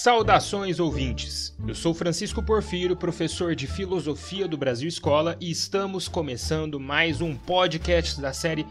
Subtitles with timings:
[0.00, 1.56] Saudações ouvintes!
[1.66, 7.34] Eu sou Francisco Porfírio, professor de Filosofia do Brasil Escola e estamos começando mais um
[7.34, 8.64] podcast da série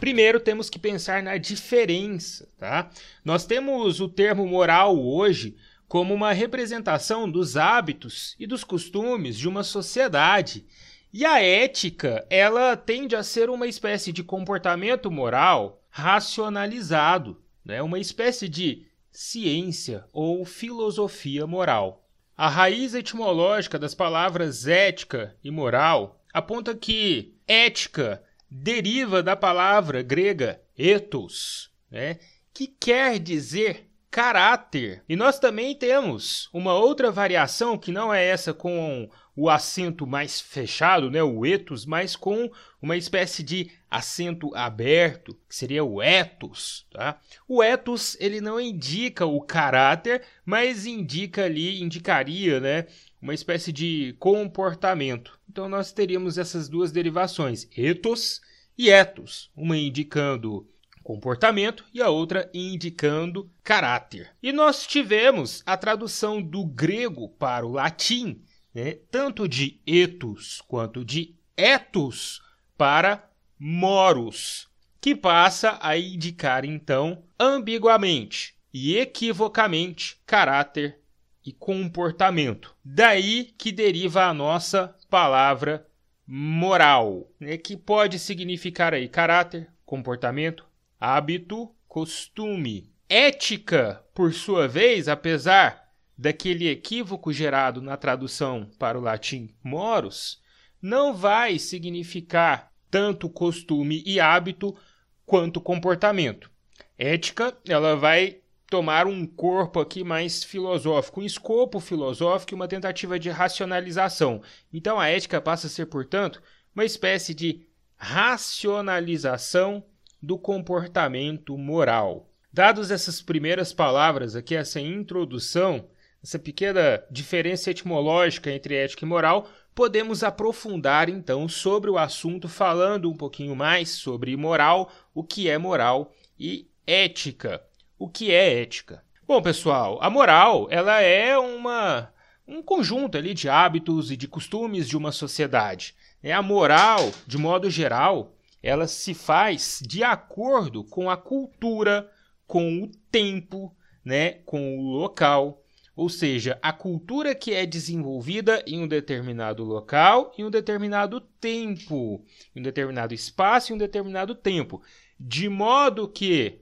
[0.00, 2.88] Primeiro temos que pensar na diferença, tá?
[3.24, 5.56] Nós temos o termo moral hoje
[5.88, 10.66] como uma representação dos hábitos e dos costumes de uma sociedade.
[11.12, 17.80] E a ética, ela tende a ser uma espécie de comportamento moral racionalizado, né?
[17.82, 22.06] uma espécie de ciência ou filosofia moral.
[22.36, 30.60] A raiz etimológica das palavras ética e moral aponta que ética deriva da palavra grega
[30.76, 32.18] ethos, né,
[32.52, 35.04] que quer dizer caráter.
[35.06, 40.40] E nós também temos uma outra variação que não é essa com o acento mais
[40.40, 42.50] fechado, né, o ethos, mas com
[42.80, 47.20] uma espécie de acento aberto, que seria o ethos, tá?
[47.46, 52.86] O ethos, ele não indica o caráter, mas indica ali, indicaria, né,
[53.20, 55.38] uma espécie de comportamento.
[55.46, 58.40] Então nós teríamos essas duas derivações, ethos
[58.78, 60.66] e ethos, uma indicando
[61.06, 64.32] comportamento e a outra indicando caráter.
[64.42, 68.42] E nós tivemos a tradução do grego para o latim,
[68.74, 72.42] né, tanto de ethos quanto de ethos
[72.76, 74.68] para moros,
[75.00, 80.98] que passa a indicar então ambiguamente e equivocamente caráter
[81.44, 82.74] e comportamento.
[82.84, 85.86] Daí que deriva a nossa palavra
[86.26, 90.66] moral, né, que pode significar aí caráter, comportamento,
[91.00, 92.90] hábito, costume.
[93.08, 95.86] Ética, por sua vez, apesar
[96.18, 100.42] daquele equívoco gerado na tradução para o latim moros,
[100.80, 104.76] não vai significar tanto costume e hábito
[105.24, 106.50] quanto comportamento.
[106.98, 113.18] Ética, ela vai tomar um corpo aqui mais filosófico, um escopo filosófico e uma tentativa
[113.18, 114.42] de racionalização.
[114.72, 116.42] Então a ética passa a ser, portanto,
[116.74, 119.84] uma espécie de racionalização
[120.26, 122.28] do comportamento moral.
[122.52, 125.86] Dados essas primeiras palavras aqui, essa introdução,
[126.20, 133.08] essa pequena diferença etimológica entre ética e moral, podemos aprofundar então sobre o assunto, falando
[133.08, 137.62] um pouquinho mais sobre moral, o que é moral e ética.
[137.96, 139.04] O que é ética?
[139.28, 142.12] Bom, pessoal, a moral, ela é uma
[142.48, 145.94] um conjunto ali de hábitos e de costumes de uma sociedade.
[146.20, 152.10] É a moral, de modo geral, ela se faz de acordo com a cultura,
[152.46, 153.74] com o tempo,
[154.04, 155.62] né, com o local,
[155.96, 162.22] ou seja, a cultura que é desenvolvida em um determinado local, em um determinado tempo,
[162.54, 164.82] em um determinado espaço, em um determinado tempo,
[165.18, 166.60] de modo que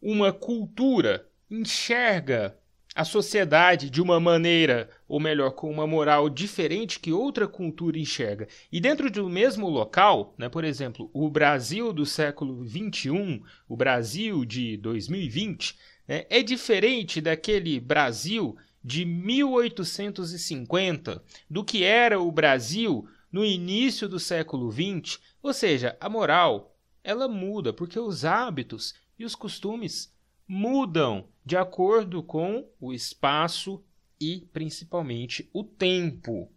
[0.00, 2.58] uma cultura enxerga
[2.94, 8.46] a sociedade de uma maneira, ou melhor, com uma moral diferente que outra cultura enxerga.
[8.70, 14.44] E dentro do mesmo local, né, por exemplo, o Brasil do século XXI, o Brasil
[14.44, 23.44] de 2020, né, é diferente daquele Brasil de 1850, do que era o Brasil no
[23.44, 25.18] início do século XX.
[25.42, 30.11] Ou seja, a moral ela muda porque os hábitos e os costumes
[30.52, 33.82] mudam de acordo com o espaço
[34.20, 36.52] e principalmente o tempo.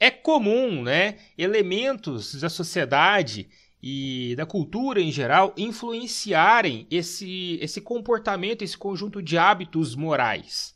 [0.00, 3.48] É comum, né, elementos da sociedade
[3.80, 10.74] e da cultura em geral influenciarem esse, esse comportamento, esse conjunto de hábitos morais.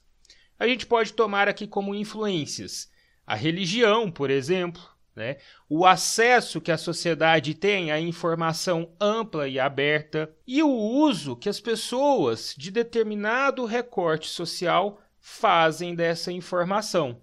[0.56, 2.88] A gente pode tomar aqui como influências
[3.26, 4.80] a religião, por exemplo,
[5.20, 5.36] né?
[5.68, 11.48] o acesso que a sociedade tem à informação ampla e aberta e o uso que
[11.48, 17.20] as pessoas de determinado recorte social fazem dessa informação.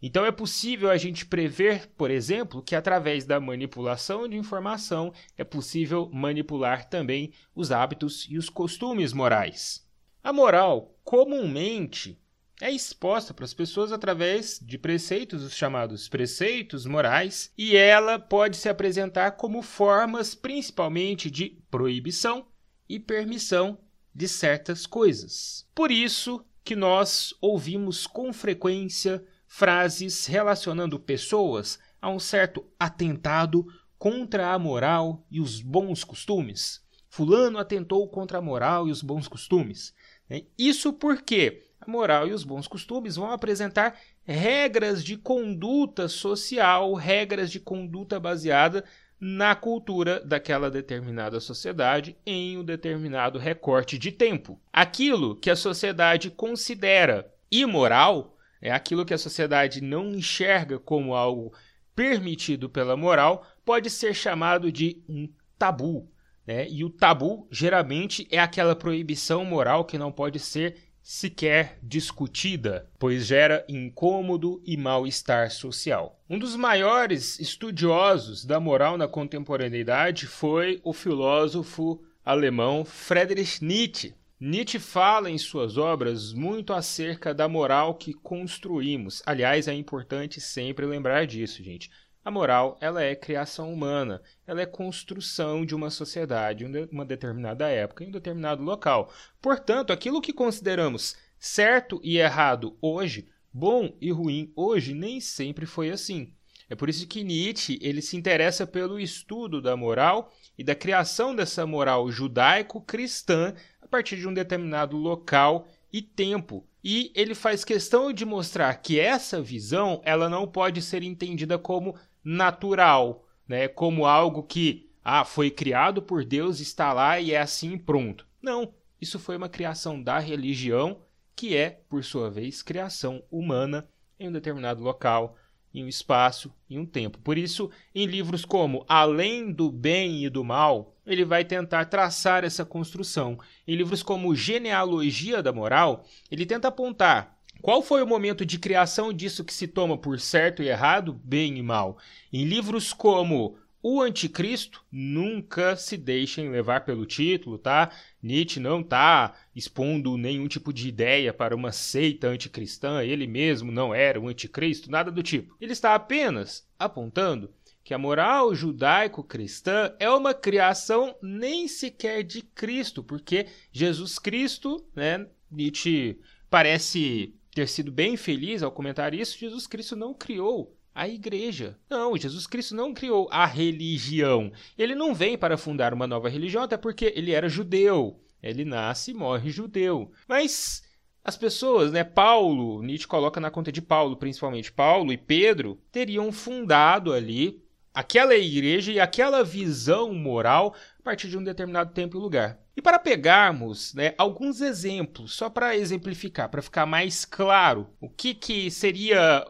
[0.00, 5.42] Então é possível a gente prever, por exemplo, que através da manipulação de informação é
[5.42, 9.84] possível manipular também os hábitos e os costumes morais.
[10.22, 12.18] A moral, comumente,
[12.60, 18.56] é exposta para as pessoas através de preceitos, os chamados preceitos morais, e ela pode
[18.56, 22.46] se apresentar como formas principalmente de proibição
[22.88, 23.78] e permissão
[24.14, 25.66] de certas coisas.
[25.74, 33.66] Por isso que nós ouvimos com frequência frases relacionando pessoas a um certo atentado
[33.98, 36.80] contra a moral e os bons costumes.
[37.08, 39.94] Fulano atentou contra a moral e os bons costumes.
[40.28, 40.44] Né?
[40.58, 47.50] Isso porque a moral e os bons costumes vão apresentar regras de conduta social, regras
[47.50, 48.84] de conduta baseada
[49.20, 54.60] na cultura daquela determinada sociedade em um determinado recorte de tempo.
[54.72, 61.52] Aquilo que a sociedade considera imoral é aquilo que a sociedade não enxerga como algo
[61.94, 66.10] permitido pela moral, pode ser chamado de um tabu.
[66.46, 66.68] Né?
[66.68, 73.26] E o tabu geralmente é aquela proibição moral que não pode ser sequer discutida, pois
[73.26, 76.20] gera incômodo e mal-estar social.
[76.30, 84.14] Um dos maiores estudiosos da moral na contemporaneidade foi o filósofo alemão Friedrich Nietzsche.
[84.38, 89.22] Nietzsche fala em suas obras muito acerca da moral que construímos.
[89.24, 91.90] Aliás, é importante sempre lembrar disso, gente.
[92.24, 98.04] A moral, ela é criação humana, ela é construção de uma sociedade, uma determinada época,
[98.04, 99.12] em um determinado local.
[99.40, 105.90] Portanto, aquilo que consideramos certo e errado hoje, bom e ruim hoje, nem sempre foi
[105.90, 106.32] assim.
[106.70, 111.34] É por isso que Nietzsche ele se interessa pelo estudo da moral e da criação
[111.34, 113.52] dessa moral judaico-cristã
[113.92, 116.66] partir de um determinado local e tempo.
[116.82, 121.94] E ele faz questão de mostrar que essa visão ela não pode ser entendida como
[122.24, 123.68] natural, né?
[123.68, 128.26] como algo que ah, foi criado por Deus, está lá e é assim pronto.
[128.40, 131.00] Não, isso foi uma criação da religião,
[131.34, 133.88] que é, por sua vez, criação humana
[134.18, 135.36] em um determinado local,
[135.74, 137.18] em um espaço, em um tempo.
[137.18, 142.44] Por isso, em livros como Além do Bem e do Mal, ele vai tentar traçar
[142.44, 143.38] essa construção.
[143.66, 149.12] Em livros como Genealogia da Moral, ele tenta apontar qual foi o momento de criação
[149.12, 151.96] disso que se toma por certo e errado, bem e mal.
[152.32, 157.90] Em livros como o anticristo nunca se deixem levar pelo título, tá?
[158.22, 163.94] Nietzsche não está expondo nenhum tipo de ideia para uma seita anticristã, ele mesmo não
[163.94, 165.56] era o anticristo, nada do tipo.
[165.60, 167.50] Ele está apenas apontando
[167.84, 175.26] que a moral judaico-cristã é uma criação nem sequer de Cristo, porque Jesus Cristo, né,
[175.50, 181.78] Nietzsche parece ter sido bem feliz ao comentar isso, Jesus Cristo não criou a igreja.
[181.88, 184.52] Não, Jesus Cristo não criou a religião.
[184.76, 188.20] Ele não vem para fundar uma nova religião, até porque ele era judeu.
[188.42, 190.10] Ele nasce e morre judeu.
[190.28, 190.82] Mas
[191.24, 196.32] as pessoas, né, Paulo, Nietzsche coloca na conta de Paulo, principalmente Paulo e Pedro, teriam
[196.32, 197.62] fundado ali
[197.94, 202.58] aquela igreja e aquela visão moral a partir de um determinado tempo e lugar.
[202.76, 208.32] E para pegarmos né, alguns exemplos, só para exemplificar, para ficar mais claro o que,
[208.34, 209.44] que seria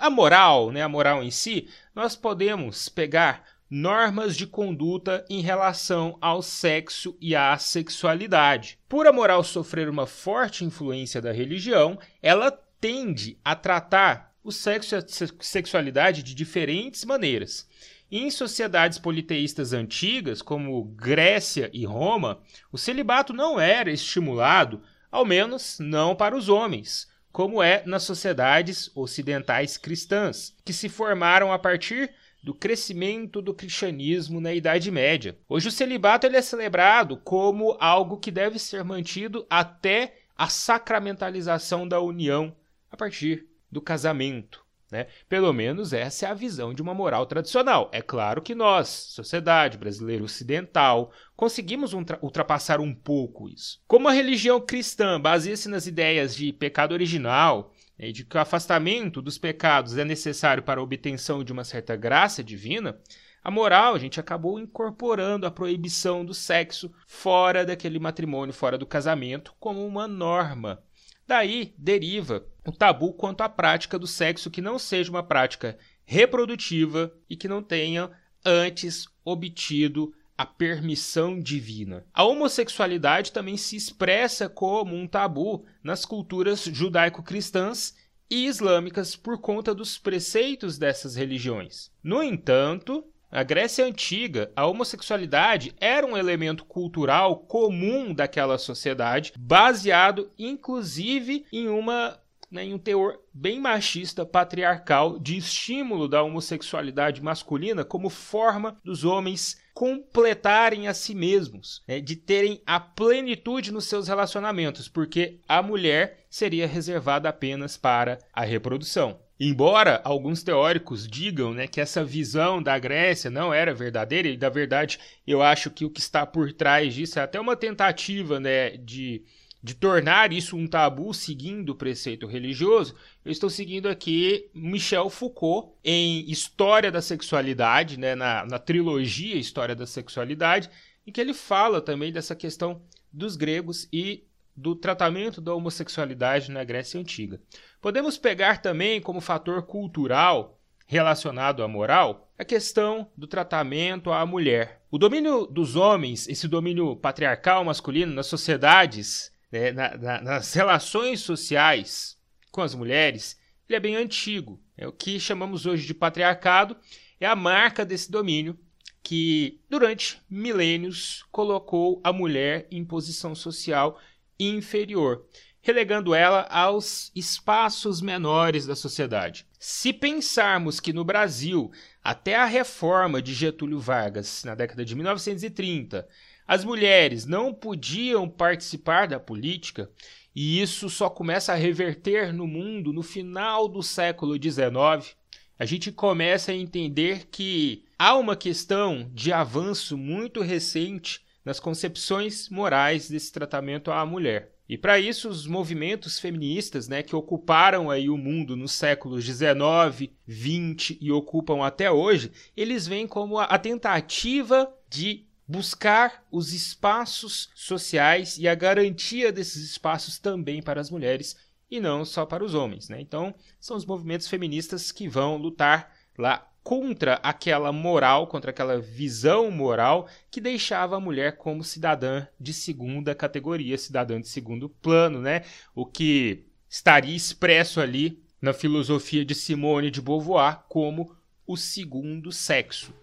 [0.00, 6.18] a moral, né, a moral em si, nós podemos pegar normas de conduta em relação
[6.20, 8.76] ao sexo e à sexualidade.
[8.88, 14.96] Por a moral sofrer uma forte influência da religião, ela tende a tratar o sexo
[14.96, 15.04] e a
[15.40, 17.68] sexualidade de diferentes maneiras.
[18.10, 22.40] Em sociedades politeístas antigas, como Grécia e Roma,
[22.72, 28.90] o celibato não era estimulado, ao menos não para os homens como é nas sociedades
[28.94, 32.12] ocidentais cristãs, que se formaram a partir
[32.42, 35.38] do crescimento do cristianismo na Idade Média.
[35.48, 41.86] Hoje o celibato ele é celebrado como algo que deve ser mantido até a sacramentalização
[41.86, 42.56] da união
[42.90, 44.59] a partir do casamento.
[44.90, 45.06] Né?
[45.28, 47.88] Pelo menos essa é a visão de uma moral tradicional.
[47.92, 53.80] É claro que nós, sociedade brasileira ocidental, conseguimos ultrapassar um pouco isso.
[53.86, 59.20] Como a religião cristã baseia-se nas ideias de pecado original, e de que o afastamento
[59.20, 62.98] dos pecados é necessário para a obtenção de uma certa graça divina,
[63.42, 68.86] A moral, a gente acabou incorporando a proibição do sexo fora daquele matrimônio, fora do
[68.86, 70.82] casamento, como uma norma.
[71.26, 77.12] Daí deriva o tabu quanto à prática do sexo que não seja uma prática reprodutiva
[77.28, 78.08] e que não tenha
[78.44, 82.06] antes obtido a permissão divina.
[82.14, 87.94] A homossexualidade também se expressa como um tabu nas culturas judaico-cristãs
[88.30, 91.90] e islâmicas por conta dos preceitos dessas religiões.
[92.02, 100.30] No entanto, na Grécia Antiga, a homossexualidade era um elemento cultural comum daquela sociedade, baseado
[100.38, 102.19] inclusive em uma
[102.50, 109.04] né, em um teor bem machista, patriarcal, de estímulo da homossexualidade masculina como forma dos
[109.04, 115.62] homens completarem a si mesmos, né, de terem a plenitude nos seus relacionamentos, porque a
[115.62, 119.18] mulher seria reservada apenas para a reprodução.
[119.42, 124.50] Embora alguns teóricos digam né, que essa visão da Grécia não era verdadeira, e da
[124.50, 128.76] verdade eu acho que o que está por trás disso é até uma tentativa né,
[128.76, 129.24] de
[129.62, 135.72] de tornar isso um tabu seguindo o preceito religioso, eu estou seguindo aqui Michel Foucault
[135.84, 140.70] em História da Sexualidade, né, na, na trilogia História da Sexualidade,
[141.06, 144.24] em que ele fala também dessa questão dos gregos e
[144.56, 147.40] do tratamento da homossexualidade na Grécia Antiga.
[147.80, 154.82] Podemos pegar também como fator cultural relacionado à moral a questão do tratamento à mulher.
[154.90, 161.20] O domínio dos homens, esse domínio patriarcal masculino nas sociedades né, na, na, nas relações
[161.20, 162.16] sociais
[162.50, 163.38] com as mulheres,
[163.68, 164.60] ele é bem antigo.
[164.76, 166.76] É o que chamamos hoje de patriarcado,
[167.18, 168.58] é a marca desse domínio
[169.02, 173.98] que, durante milênios, colocou a mulher em posição social
[174.38, 175.26] inferior,
[175.62, 179.46] relegando ela aos espaços menores da sociedade.
[179.58, 181.70] Se pensarmos que no Brasil,
[182.02, 186.08] até a reforma de Getúlio Vargas, na década de 1930,
[186.50, 189.88] as mulheres não podiam participar da política,
[190.34, 195.14] e isso só começa a reverter no mundo no final do século XIX.
[195.56, 202.48] A gente começa a entender que há uma questão de avanço muito recente nas concepções
[202.48, 204.52] morais desse tratamento à mulher.
[204.68, 210.12] E para isso, os movimentos feministas né, que ocuparam aí o mundo nos séculos 19,
[210.26, 218.38] 20 e ocupam até hoje, eles vêm como a tentativa de buscar os espaços sociais
[218.38, 221.36] e a garantia desses espaços também para as mulheres
[221.68, 222.88] e não só para os homens.
[222.88, 223.00] Né?
[223.00, 229.50] Então, são os movimentos feministas que vão lutar lá contra aquela moral, contra aquela visão
[229.50, 235.42] moral que deixava a mulher como cidadã de segunda categoria, cidadã de segundo plano, né?
[235.74, 242.94] O que estaria expresso ali na filosofia de Simone de Beauvoir como o segundo sexo.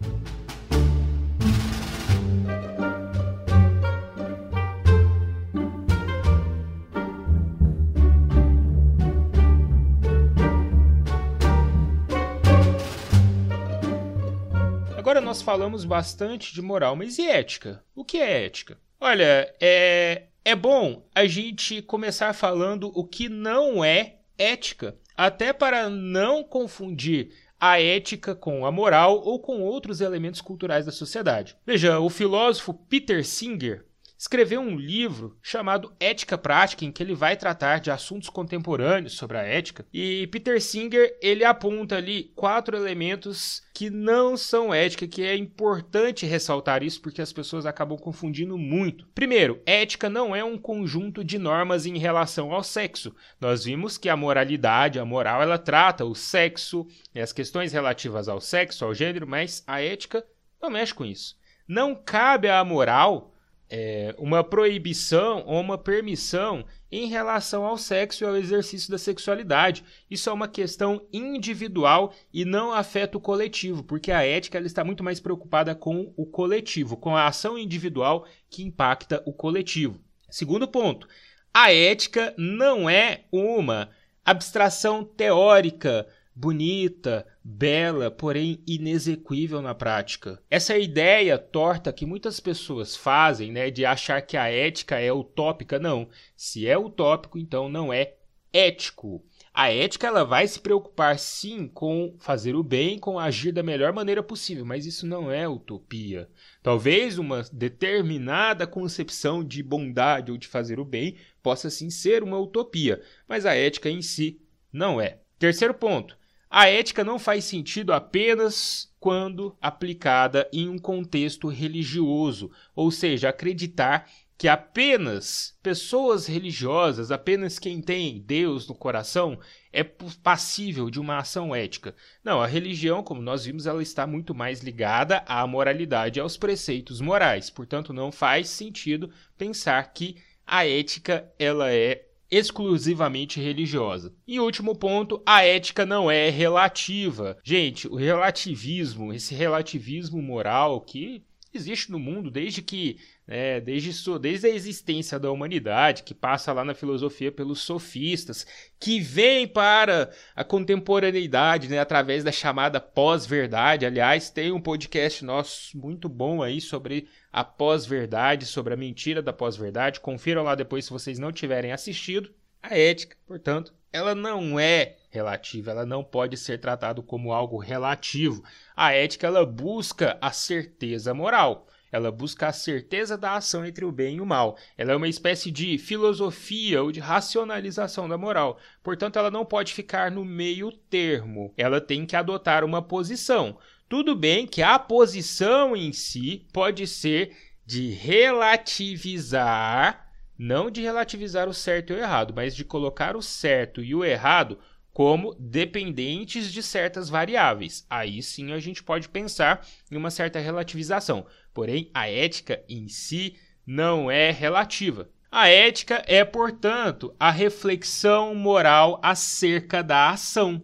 [15.07, 17.81] Agora nós falamos bastante de moral, mas e ética?
[17.95, 18.77] O que é ética?
[18.99, 25.89] Olha, é, é bom a gente começar falando o que não é ética, até para
[25.89, 31.55] não confundir a ética com a moral ou com outros elementos culturais da sociedade.
[31.65, 33.85] Veja, o filósofo Peter Singer
[34.17, 39.37] escreveu um livro chamado Ética Prática, em que ele vai tratar de assuntos contemporâneos sobre
[39.37, 39.85] a ética.
[39.93, 46.25] E Peter Singer ele aponta ali quatro elementos que não são ética, que é importante
[46.25, 49.07] ressaltar isso porque as pessoas acabam confundindo muito.
[49.13, 53.15] Primeiro, ética não é um conjunto de normas em relação ao sexo.
[53.39, 58.27] Nós vimos que a moralidade, a moral, ela trata o sexo e as questões relativas
[58.27, 60.25] ao sexo, ao gênero, mas a ética
[60.59, 61.35] não mexe com isso.
[61.67, 63.36] Não cabe à moral
[63.69, 69.83] é, uma proibição ou uma permissão em relação ao sexo e ao exercício da sexualidade.
[70.09, 74.83] Isso é uma questão individual e não afeta o coletivo, porque a ética ela está
[74.83, 79.99] muito mais preocupada com o coletivo, com a ação individual que impacta o coletivo.
[80.29, 81.07] Segundo ponto,
[81.53, 83.89] a ética não é uma
[84.23, 90.37] abstração teórica bonita, bela, porém inexequível na prática.
[90.49, 95.79] Essa ideia torta que muitas pessoas fazem, né, de achar que a ética é utópica,
[95.79, 96.09] não.
[96.35, 98.15] Se é utópico, então não é
[98.51, 99.23] ético.
[99.53, 103.93] A ética ela vai se preocupar sim com fazer o bem, com agir da melhor
[103.93, 106.29] maneira possível, mas isso não é utopia.
[106.61, 112.37] Talvez uma determinada concepção de bondade ou de fazer o bem possa sim ser uma
[112.37, 114.37] utopia, mas a ética em si
[114.71, 115.19] não é.
[115.39, 116.17] Terceiro ponto:
[116.49, 124.09] A ética não faz sentido apenas quando aplicada em um contexto religioso, ou seja, acreditar
[124.37, 129.39] que apenas pessoas religiosas, apenas quem tem Deus no coração,
[129.73, 131.95] é passível de uma ação ética.
[132.23, 137.01] Não, a religião, como nós vimos, ela está muito mais ligada à moralidade, aos preceitos
[137.01, 137.49] morais.
[137.49, 144.13] Portanto, não faz sentido pensar que a ética ela é exclusivamente religiosa.
[144.27, 147.37] E último ponto, a ética não é relativa.
[147.43, 154.47] Gente, o relativismo, esse relativismo moral que existe no mundo desde que né, desde, desde
[154.47, 158.47] a existência da humanidade, que passa lá na filosofia pelos sofistas,
[158.79, 163.85] que vem para a contemporaneidade né, através da chamada pós-verdade.
[163.85, 169.33] Aliás, tem um podcast nosso muito bom aí sobre a pós-verdade, sobre a mentira da
[169.33, 169.99] pós-verdade.
[169.99, 172.33] Confiram lá depois se vocês não tiverem assistido.
[172.63, 178.43] A ética, portanto, ela não é relativa, ela não pode ser tratada como algo relativo.
[178.75, 181.67] A ética ela busca a certeza moral.
[181.91, 184.57] Ela busca a certeza da ação entre o bem e o mal.
[184.77, 188.59] Ela é uma espécie de filosofia ou de racionalização da moral.
[188.83, 191.53] Portanto, ela não pode ficar no meio termo.
[191.57, 193.57] Ela tem que adotar uma posição.
[193.89, 201.53] Tudo bem que a posição em si pode ser de relativizar, não de relativizar o
[201.53, 204.59] certo e o errado, mas de colocar o certo e o errado
[204.97, 207.85] como dependentes de certas variáveis.
[207.87, 211.27] Aí sim a gente pode pensar em uma certa relativização.
[211.57, 213.35] Porém, a ética em si
[213.65, 215.09] não é relativa.
[215.31, 220.61] A ética é, portanto, a reflexão moral acerca da ação.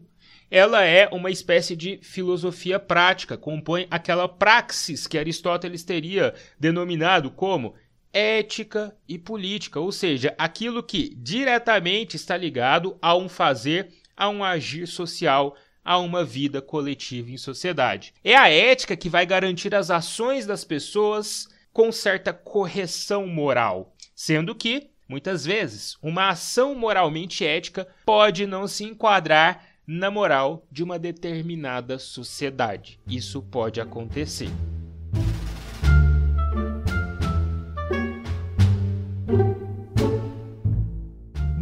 [0.51, 7.73] Ela é uma espécie de filosofia prática, compõe aquela praxis que Aristóteles teria denominado como
[8.13, 14.43] ética e política, ou seja, aquilo que diretamente está ligado a um fazer a um
[14.43, 18.13] agir social, a uma vida coletiva em sociedade.
[18.23, 24.53] É a ética que vai garantir as ações das pessoas com certa correção moral, sendo
[24.55, 30.97] que, muitas vezes, uma ação moralmente ética pode não se enquadrar na moral de uma
[30.97, 32.99] determinada sociedade.
[33.07, 34.49] Isso pode acontecer.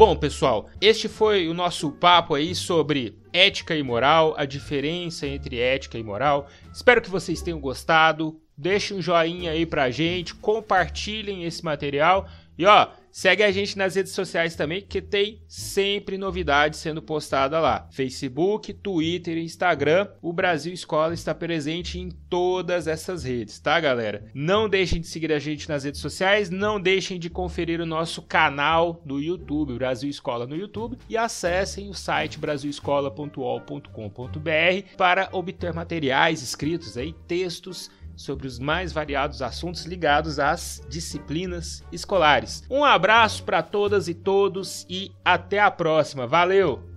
[0.01, 5.59] Bom, pessoal, este foi o nosso papo aí sobre ética e moral, a diferença entre
[5.59, 6.47] ética e moral.
[6.73, 8.41] Espero que vocês tenham gostado.
[8.57, 13.95] Deixem um joinha aí pra gente, compartilhem esse material e ó, segue a gente nas
[13.95, 17.87] redes sociais também, que tem sempre novidade sendo postada lá.
[17.91, 20.07] Facebook, Twitter Instagram.
[20.21, 24.25] O Brasil Escola está presente em todas essas redes, tá, galera?
[24.33, 28.21] Não deixem de seguir a gente nas redes sociais, não deixem de conferir o nosso
[28.21, 36.41] canal do YouTube, Brasil Escola no YouTube, e acessem o site brasilescola.ol.com.br para obter materiais
[36.41, 37.89] escritos aí, textos
[38.21, 42.63] sobre os mais variados assuntos ligados às disciplinas escolares.
[42.69, 46.27] Um abraço para todas e todos e até a próxima.
[46.27, 46.90] Valeu!